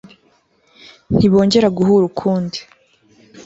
[1.15, 2.59] ntibongera guhura ukundi